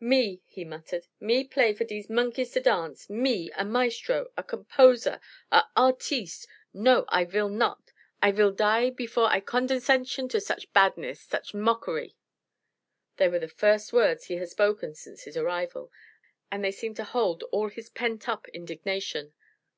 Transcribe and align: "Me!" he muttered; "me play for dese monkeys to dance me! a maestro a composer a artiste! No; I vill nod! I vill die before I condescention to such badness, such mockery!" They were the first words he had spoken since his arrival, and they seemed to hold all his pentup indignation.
"Me!" 0.00 0.42
he 0.44 0.66
muttered; 0.66 1.06
"me 1.18 1.42
play 1.44 1.72
for 1.72 1.82
dese 1.82 2.10
monkeys 2.10 2.50
to 2.52 2.60
dance 2.60 3.08
me! 3.08 3.50
a 3.56 3.64
maestro 3.64 4.30
a 4.36 4.42
composer 4.42 5.18
a 5.50 5.64
artiste! 5.78 6.46
No; 6.74 7.06
I 7.08 7.24
vill 7.24 7.48
nod! 7.48 7.82
I 8.20 8.32
vill 8.32 8.52
die 8.52 8.90
before 8.90 9.28
I 9.28 9.40
condescention 9.40 10.28
to 10.28 10.42
such 10.42 10.70
badness, 10.74 11.22
such 11.22 11.54
mockery!" 11.54 12.18
They 13.16 13.28
were 13.28 13.38
the 13.38 13.48
first 13.48 13.94
words 13.94 14.24
he 14.26 14.36
had 14.36 14.50
spoken 14.50 14.94
since 14.94 15.22
his 15.22 15.38
arrival, 15.38 15.90
and 16.52 16.62
they 16.62 16.70
seemed 16.70 16.96
to 16.96 17.04
hold 17.04 17.44
all 17.44 17.68
his 17.70 17.88
pentup 17.88 18.46
indignation. 18.52 19.32